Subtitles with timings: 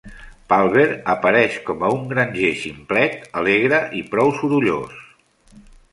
[0.51, 4.97] Palver apareix com a un granger ximplet, alegre i prou sorollós.